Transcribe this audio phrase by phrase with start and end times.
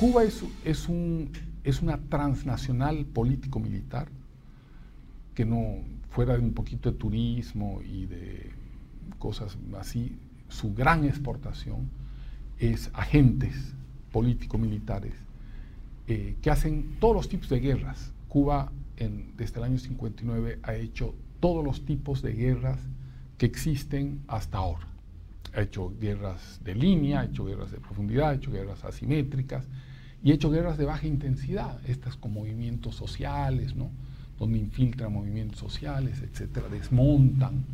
[0.00, 1.30] Cuba es, es, un,
[1.62, 4.08] es una transnacional político-militar
[5.34, 5.74] que no,
[6.08, 8.50] fuera de un poquito de turismo y de
[9.18, 10.16] cosas así,
[10.48, 11.90] su gran exportación
[12.58, 13.74] es agentes
[14.10, 15.12] político-militares
[16.08, 18.14] eh, que hacen todos los tipos de guerras.
[18.26, 18.72] Cuba
[19.36, 22.78] desde el año 59 ha hecho todos los tipos de guerras
[23.36, 24.86] que existen hasta ahora.
[25.54, 29.66] Ha hecho guerras de línea, ha hecho guerras de profundidad, ha hecho guerras asimétricas
[30.22, 33.90] y ha hecho guerras de baja intensidad, estas con movimientos sociales, ¿no?
[34.38, 37.64] donde infiltran movimientos sociales, etcétera, desmontan,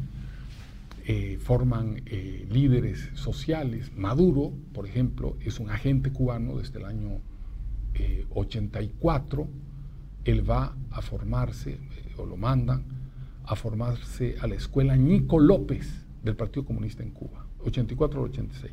[1.06, 3.92] eh, forman eh, líderes sociales.
[3.96, 7.20] Maduro, por ejemplo, es un agente cubano desde el año
[8.30, 9.42] 84.
[9.42, 9.46] Eh,
[10.32, 11.78] Él va a formarse,
[12.16, 12.82] o lo mandan,
[13.44, 18.72] a formarse a la escuela Nico López del Partido Comunista en Cuba, 84 al 86.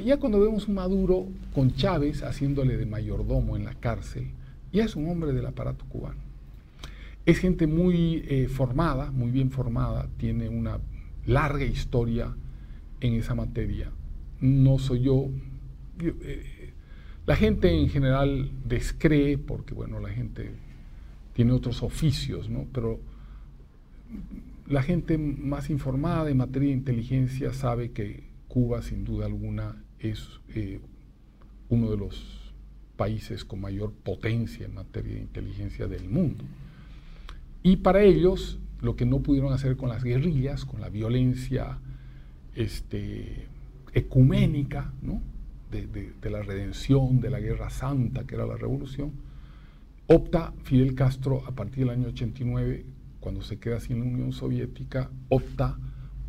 [0.00, 4.30] Ya cuando vemos un Maduro con Chávez haciéndole de mayordomo en la cárcel,
[4.72, 6.20] ya es un hombre del aparato cubano.
[7.26, 10.80] Es gente muy eh, formada, muy bien formada, tiene una
[11.26, 12.34] larga historia
[13.00, 13.90] en esa materia.
[14.40, 15.28] No soy yo.
[16.00, 16.72] Eh,
[17.26, 20.50] la gente en general descree, porque bueno, la gente
[21.34, 22.66] tiene otros oficios, ¿no?
[22.72, 22.98] Pero
[24.66, 30.28] la gente más informada en materia de inteligencia sabe que Cuba, sin duda alguna, es
[30.54, 30.78] eh,
[31.70, 32.52] uno de los
[32.96, 36.44] países con mayor potencia en materia de inteligencia del mundo.
[37.62, 41.78] Y para ellos, lo que no pudieron hacer con las guerrillas, con la violencia
[42.54, 43.46] este,
[43.94, 44.92] ecuménica,
[45.70, 49.12] de, la redención, de la guerra santa, que era la revolución,
[50.08, 52.84] opta Fidel Castro a partir del año 89,
[53.18, 55.78] cuando se queda sin la Unión Soviética, opta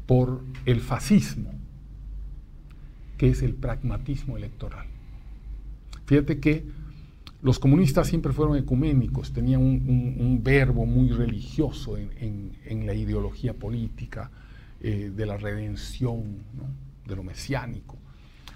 [0.06, 1.52] por el fascismo,
[3.24, 4.86] que es el pragmatismo electoral.
[6.08, 6.66] Fíjate que
[7.42, 14.30] los comunistas siempre fueron ecuménicos, tenían un, verbo muy religioso en, la ideología política
[14.82, 16.44] eh, de la redención,
[17.08, 17.98] de lo mesiánico.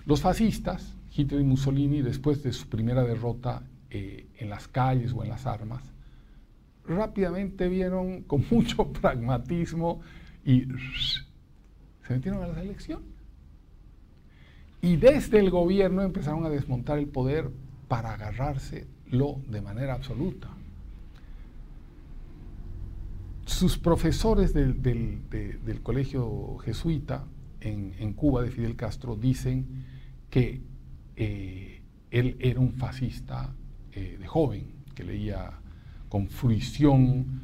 [0.06, 5.24] Los fascistas, Hitler y Mussolini, después de su primera derrota eh, en las calles o
[5.24, 5.82] en las armas,
[6.86, 10.02] rápidamente vieron con mucho pragmatismo
[10.44, 10.66] y
[12.06, 13.16] se metieron a la elección.
[14.82, 17.50] Y desde el gobierno empezaron a desmontar el poder
[17.88, 20.50] para agarrárselo de manera absoluta.
[23.46, 25.22] Sus profesores del,
[25.82, 27.26] colegio jesuita
[27.62, 29.66] en, Cuba de Fidel Castro dicen
[30.30, 30.62] que
[31.16, 33.54] eh, él era un fascista
[33.94, 35.52] eh, de joven, que leía
[36.10, 37.42] con fruición,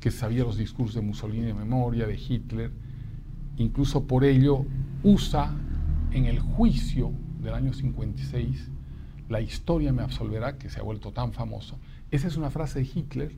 [0.00, 2.70] que sabía los discursos de Mussolini de memoria, de Hitler,
[3.56, 4.64] incluso por ello
[5.02, 5.54] usa
[6.16, 8.70] en el juicio del año 56
[9.28, 11.78] la historia me absolverá, que se ha vuelto tan famoso.
[12.10, 13.32] Esa es una frase de Hitler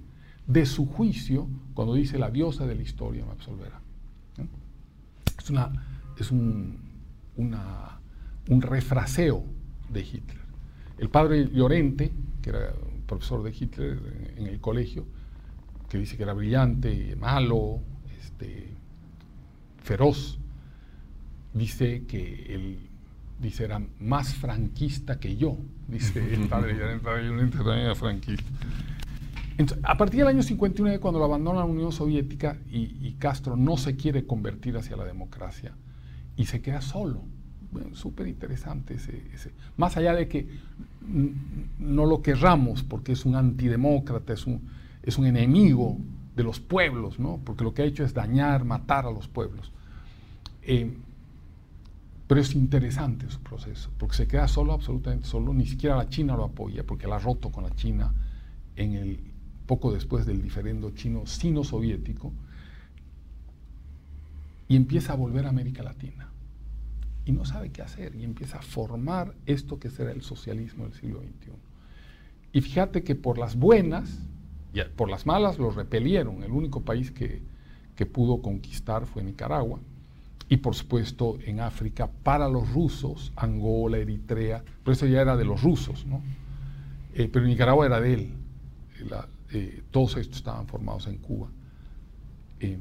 [0.46, 3.80] de su juicio cuando dice la diosa de la historia me absolverá.
[5.38, 5.72] Es, una,
[6.18, 6.78] es un,
[7.36, 9.44] un refraseo
[9.88, 10.38] de Hitler.
[10.98, 12.12] El padre Llorente,
[12.42, 12.72] que era
[13.06, 15.06] profesor de Hitler en el colegio,
[15.88, 17.80] que dice que era brillante, malo,
[18.20, 18.74] este,
[19.82, 20.38] feroz,
[21.54, 22.88] dice que el
[23.40, 28.44] dice, era más franquista que yo, dice el padre, era franquista.
[29.82, 33.96] a partir del año 59, cuando lo abandona la Unión Soviética y, Castro no se
[33.96, 35.72] quiere convertir hacia la democracia
[36.36, 37.22] y se queda solo.
[37.70, 40.48] Bueno, súper interesante ese, Más allá de que
[41.78, 44.62] no lo querramos porque es un antidemócrata, es un,
[45.02, 45.98] es un enemigo
[46.34, 47.40] de los pueblos, ¿no?
[47.44, 49.72] porque lo que ha hecho es dañar, matar a los pueblos.
[50.62, 50.96] Eh,
[52.28, 56.36] pero es interesante su proceso, porque se queda solo, absolutamente solo, ni siquiera la China
[56.36, 58.12] lo apoya, porque la ha roto con la China
[58.76, 59.18] en el,
[59.66, 62.30] poco después del diferendo chino sino-soviético,
[64.68, 66.28] y empieza a volver a América Latina.
[67.24, 70.92] Y no sabe qué hacer, y empieza a formar esto que será el socialismo del
[70.92, 71.52] siglo XXI.
[72.52, 74.18] Y fíjate que por las buenas,
[74.74, 76.42] y por las malas lo repelieron.
[76.42, 77.40] El único país que,
[77.96, 79.80] que pudo conquistar fue Nicaragua
[80.48, 85.44] y por supuesto en África para los rusos, Angola, Eritrea, pero eso ya era de
[85.44, 86.22] los rusos, ¿no?
[87.14, 88.32] Eh, pero Nicaragua era de él,
[89.52, 91.48] eh, todos estos estaban formados en Cuba.
[92.60, 92.80] Em,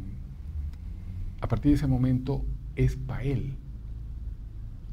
[1.41, 2.43] a partir de ese momento
[2.75, 3.55] es para él.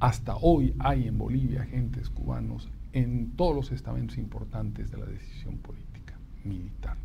[0.01, 5.59] Hasta hoy hay en Bolivia agentes cubanos en todos los estamentos importantes de la decisión
[5.59, 6.97] política, militar.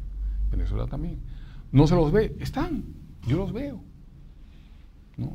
[0.52, 1.20] Venezuela también.
[1.72, 2.84] No se los ve, están,
[3.28, 3.84] yo los veo.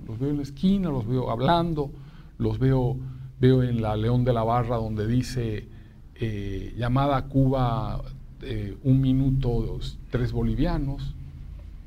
[0.07, 1.91] Los veo en la esquina, los veo hablando,
[2.39, 2.97] los veo,
[3.41, 5.69] veo en la León de la Barra donde dice
[6.17, 8.03] eh, llamada a Cuba
[8.43, 9.79] eh, un minuto,
[10.11, 11.15] tres bolivianos.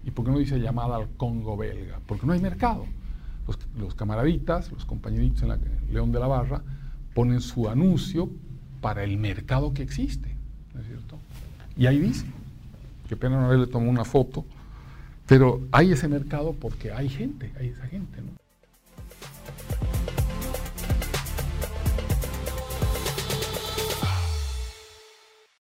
[0.06, 2.00] ¿Y por qué no dice llamada al Congo belga?
[2.08, 2.86] Porque no hay mercado.
[3.46, 5.60] Los, los camaraditas, los compañeritos en la
[5.92, 6.62] León de la Barra,
[7.14, 8.30] ponen su anuncio
[8.82, 10.36] para el mercado que existe.
[10.74, 11.18] ¿No es cierto?
[11.78, 12.26] Y ahí dice,
[13.08, 14.46] qué pena no haberle tomado una foto,
[15.28, 18.47] pero hay ese mercado porque hay gente, hay esa gente, ¿no?